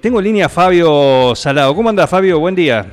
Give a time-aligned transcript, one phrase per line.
[0.00, 1.74] Tengo en línea a Fabio Salado.
[1.74, 2.38] ¿Cómo anda Fabio?
[2.38, 2.86] Buen día.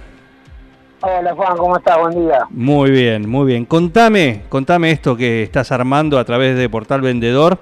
[1.01, 1.97] Hola Juan, ¿cómo estás?
[1.99, 2.45] Buen día.
[2.49, 3.65] Muy bien, muy bien.
[3.65, 7.57] Contame, contame esto que estás armando a través de Portal Vendedor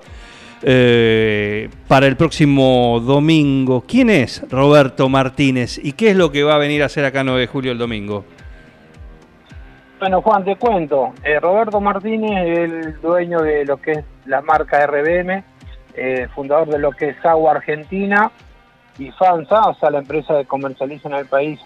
[0.61, 3.83] eh, para el próximo domingo.
[3.87, 7.23] ¿Quién es Roberto Martínez y qué es lo que va a venir a hacer acá
[7.23, 8.25] 9 de julio el domingo?
[9.99, 11.13] Bueno Juan, te cuento.
[11.23, 15.43] Eh, Roberto Martínez es el dueño de lo que es la marca RBM,
[15.95, 18.31] eh, fundador de lo que es Agua Argentina
[19.01, 21.59] y FANSA, o sea, la empresa que comercializa en el país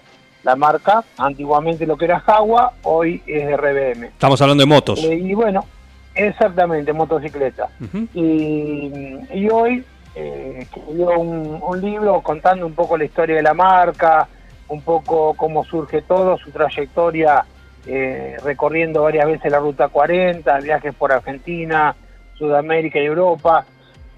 [0.43, 1.03] la marca.
[1.17, 4.05] Antiguamente lo que era Jagua, hoy es RBM.
[4.05, 5.03] Estamos hablando de motos.
[5.03, 5.65] Eh, y bueno,
[6.13, 7.69] exactamente, motocicleta.
[8.13, 8.91] Y,
[9.33, 9.83] y hoy
[10.15, 14.27] eh, escribió un, un libro contando un poco la historia de la marca,
[14.67, 17.45] un poco cómo surge todo, su trayectoria
[17.87, 21.95] eh, recorriendo varias veces la Ruta 40, viajes por Argentina,
[22.37, 23.65] Sudamérica y Europa.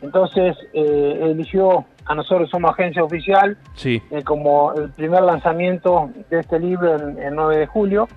[0.01, 4.01] Entonces eh, eligió, a nosotros somos agencia oficial, Sí.
[4.11, 8.07] eh, como el primer lanzamiento de este libro en el 9 de julio.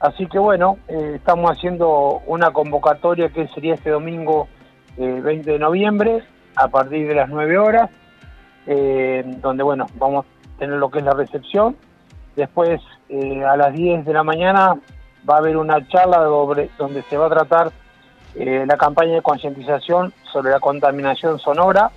[0.00, 4.48] Así que bueno, eh, estamos haciendo una convocatoria que sería este domingo
[4.96, 6.24] eh, 20 de noviembre
[6.56, 7.90] a partir de las 9 horas,
[8.66, 11.76] eh, donde bueno, vamos a tener lo que es la recepción.
[12.36, 12.80] Después
[13.46, 14.74] a las 10 de la mañana
[15.28, 17.70] va a haber una charla sobre- donde se va a tratar
[18.34, 21.90] la campaña de concientización sobre la contaminación sonora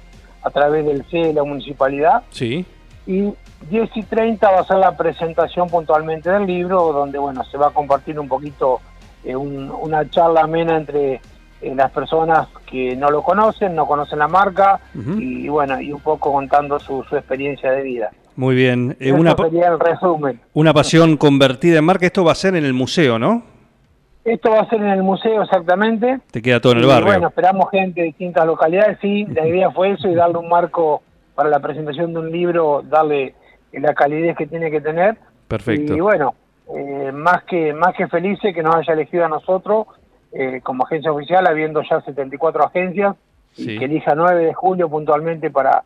[0.44, 2.66] a través del CE de la municipalidad Sí.
[3.08, 3.34] y
[3.70, 7.68] 10 y 30 va a ser la presentación puntualmente del libro, donde bueno se va
[7.68, 8.80] a compartir un poquito
[9.24, 11.22] eh, un- una charla amena entre
[11.62, 14.82] eh, las personas que no lo conocen, no conocen la marca
[15.18, 18.12] y bueno y un poco contando su, su experiencia de vida.
[18.36, 18.98] Muy bien.
[19.00, 20.42] Eh, una, sería el resumen.
[20.54, 22.06] una pasión convertida en marca.
[22.06, 23.44] Esto va a ser en el museo, ¿no?
[24.26, 26.20] Esto va a ser en el museo exactamente.
[26.32, 27.06] Te queda todo en el Y, barrio.
[27.08, 31.02] Bueno, esperamos gente de distintas localidades, sí, la idea fue eso y darle un marco
[31.36, 33.36] para la presentación de un libro, darle
[33.74, 35.18] la calidez que tiene que tener.
[35.48, 35.96] Perfecto.
[35.96, 36.36] Y bueno,
[36.74, 39.88] eh, más que más que felices que nos haya elegido a nosotros
[40.32, 43.16] eh, como agencia oficial, habiendo ya 74 agencias,
[43.52, 43.72] Sí.
[43.76, 45.84] y que elija 9 de julio puntualmente para,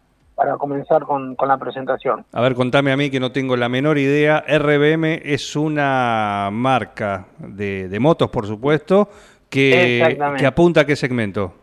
[0.48, 2.26] para comenzar con, con la presentación.
[2.32, 4.44] A ver, contame a mí que no tengo la menor idea.
[4.48, 9.10] RBM es una marca de, de motos, por supuesto,
[9.50, 11.54] que, que apunta a qué segmento.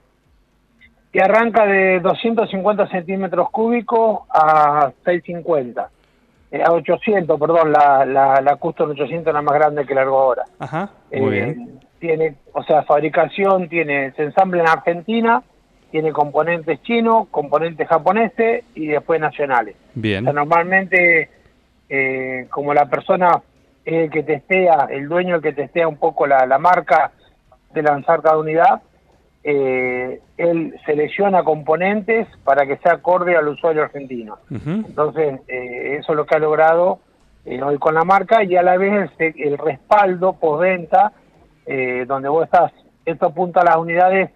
[1.14, 5.88] Y arranca de 250 centímetros cúbicos a 650.
[6.50, 10.18] Eh, a 800, perdón, la, la, la Custom 800 es la más grande que largo
[10.20, 10.42] ahora.
[10.58, 11.80] Ajá, muy Eh, bien.
[12.00, 15.42] Tiene, o sea, fabricación, tiene, se ensambla en Argentina,
[15.94, 19.76] tiene componentes chinos, componentes japoneses y después nacionales.
[19.94, 21.30] Bien, O sea, normalmente,
[21.88, 23.40] eh, como la persona
[23.84, 27.12] es el que testea, el dueño el que testea un poco la, la marca
[27.72, 28.82] de lanzar cada unidad,
[29.44, 34.38] eh, él selecciona componentes para que sea acorde al usuario argentino.
[34.50, 36.98] Entonces, eh, eso es lo que ha logrado
[37.44, 41.12] eh, hoy con la marca y a la vez el, el respaldo postventa,
[41.66, 42.72] eh, donde vos estás,
[43.04, 44.30] esto apunta a las unidades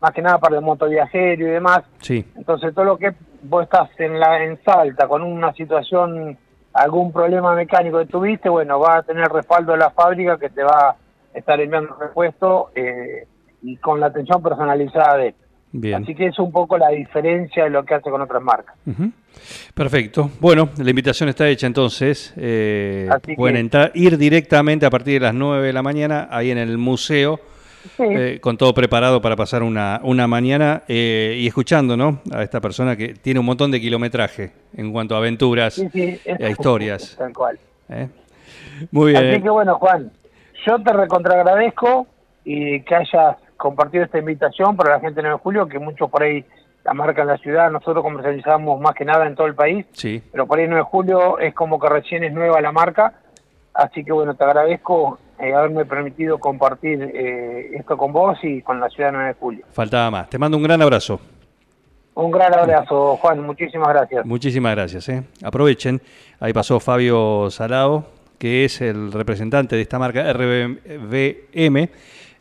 [0.00, 1.80] más que nada para el motoviajero y demás.
[2.00, 3.12] sí, Entonces, todo lo que
[3.42, 6.36] vos estás en la en Salta con una situación,
[6.72, 10.62] algún problema mecánico que tuviste, bueno, vas a tener respaldo de la fábrica que te
[10.62, 10.96] va a
[11.34, 13.26] estar enviando repuesto eh,
[13.62, 15.34] y con la atención personalizada de él.
[15.72, 16.02] bien.
[16.02, 18.74] Así que es un poco la diferencia de lo que hace con otras marcas.
[19.74, 20.30] Perfecto.
[20.40, 22.32] Bueno, la invitación está hecha entonces.
[22.36, 26.50] Eh, pueden que- entrar, ir directamente a partir de las 9 de la mañana ahí
[26.50, 27.40] en el museo.
[27.96, 28.02] Sí.
[28.04, 32.20] eh, con todo preparado para pasar una, una mañana eh, y escuchando ¿no?
[32.32, 36.20] a esta persona que tiene un montón de kilometraje en cuanto a aventuras Sí, sí,
[36.38, 37.16] y a historias.
[37.16, 37.58] Tal cual.
[37.88, 38.08] ¿eh?
[38.90, 39.32] Muy bien.
[39.32, 40.10] Así que bueno, Juan,
[40.66, 42.06] yo te recontragradezco
[42.44, 46.10] y que hayas compartido esta invitación para la gente de 9 de julio, que muchos
[46.10, 46.44] por ahí
[46.84, 50.22] la marca en la ciudad, nosotros comercializamos más que nada en todo el país, Sí,
[50.32, 53.12] pero por ahí 9 de julio es como que recién es nueva la marca,
[53.74, 58.80] así que bueno, te agradezco eh, haberme permitido compartir eh, esto con vos y con
[58.80, 59.64] la ciudad de 9 de julio.
[59.72, 60.30] faltaba más.
[60.30, 61.20] Te mando un gran abrazo.
[62.14, 64.26] Un gran abrazo, Juan, muchísimas gracias.
[64.26, 65.08] Muchísimas gracias.
[65.08, 65.22] ¿eh?
[65.42, 66.02] Aprovechen.
[66.40, 68.04] Ahí pasó Fabio Salado,
[68.38, 71.88] que es el representante de esta marca RBM,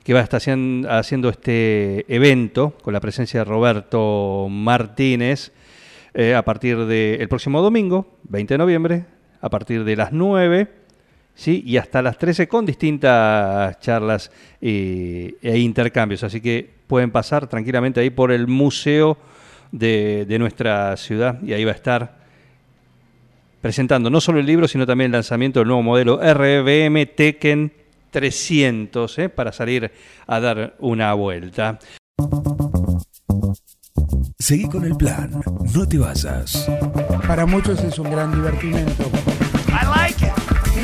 [0.03, 5.51] que va a estar haciendo, este evento con la presencia de Roberto Martínez.
[6.15, 9.05] eh, a partir del próximo domingo, 20 de noviembre,
[9.39, 10.67] a partir de las 9.
[11.39, 11.63] ¿Sí?
[11.65, 14.29] y hasta las 13 con distintas charlas
[14.61, 16.23] eh, e intercambios.
[16.23, 19.17] Así que pueden pasar tranquilamente ahí por el museo
[19.71, 22.19] de, de nuestra ciudad y ahí va a estar
[23.61, 27.71] presentando no solo el libro, sino también el lanzamiento del nuevo modelo RBM Tekken
[28.11, 29.29] 300 ¿eh?
[29.29, 29.91] para salir
[30.27, 31.79] a dar una vuelta.
[34.37, 35.41] Seguí con el plan,
[35.73, 36.69] no te vayas.
[37.27, 39.09] Para muchos es un gran divertimento.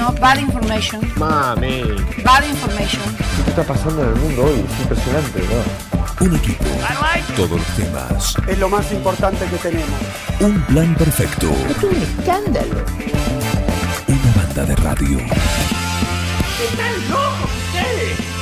[0.05, 1.01] No bad information.
[1.17, 1.81] Mami,
[2.23, 3.01] Bad information.
[3.43, 4.59] ¿qué está pasando en el mundo hoy?
[4.71, 6.25] Es impresionante, ¿no?
[6.27, 6.63] Un equipo,
[7.35, 9.99] todos los temas, Es lo más importante que tenemos.
[10.41, 12.85] un plan perfecto, Es un escándalo.
[14.07, 15.17] una banda de radio.
[16.61, 18.34] ¡Están locos ustedes!